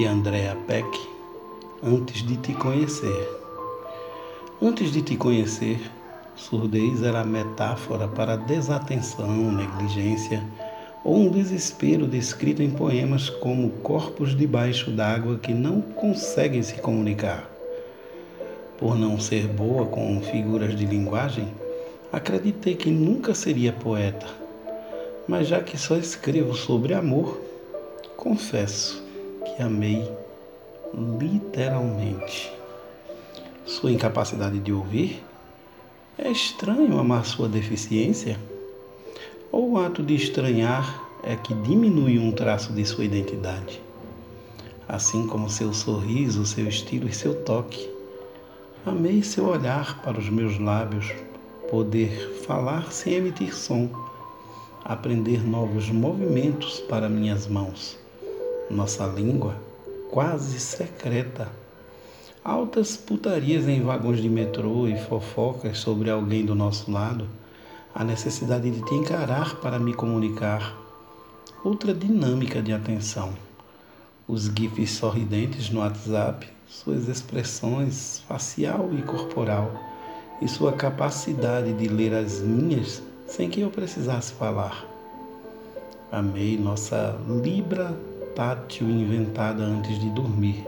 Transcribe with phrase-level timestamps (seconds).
[0.00, 0.98] de Andrea Peck,
[1.82, 3.28] Antes de te conhecer.
[4.62, 5.78] Antes de te conhecer,
[6.34, 10.42] surdez era metáfora para desatenção, negligência
[11.04, 17.50] ou um desespero descrito em poemas como corpos debaixo d'água que não conseguem se comunicar.
[18.78, 21.46] Por não ser boa com figuras de linguagem,
[22.10, 24.28] acreditei que nunca seria poeta.
[25.28, 27.38] Mas já que só escrevo sobre amor,
[28.16, 29.09] confesso
[29.60, 30.10] amei
[30.94, 32.52] literalmente.
[33.64, 35.22] Sua incapacidade de ouvir?
[36.18, 38.38] É estranho amar sua deficiência?
[39.52, 43.80] Ou o ato de estranhar é que diminui um traço de sua identidade?
[44.88, 47.88] Assim como seu sorriso, seu estilo e seu toque.
[48.84, 51.12] Amei seu olhar para os meus lábios,
[51.70, 53.88] poder falar sem emitir som,
[54.84, 57.98] aprender novos movimentos para minhas mãos.
[58.70, 59.56] Nossa língua
[60.12, 61.48] quase secreta.
[62.44, 67.28] Altas putarias em vagões de metrô e fofocas sobre alguém do nosso lado.
[67.92, 70.76] A necessidade de te encarar para me comunicar.
[71.64, 73.34] Outra dinâmica de atenção.
[74.28, 79.72] Os gifs sorridentes no WhatsApp, suas expressões facial e corporal
[80.40, 84.86] e sua capacidade de ler as minhas sem que eu precisasse falar.
[86.12, 87.94] Amei nossa Libra
[88.34, 90.66] tátil inventada antes de dormir.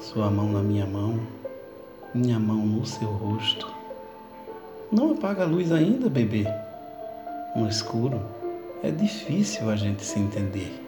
[0.00, 1.20] Sua mão na minha mão,
[2.14, 3.72] minha mão no seu rosto.
[4.90, 6.46] Não apaga a luz ainda, bebê.
[7.54, 8.20] No escuro
[8.82, 10.85] é difícil a gente se entender.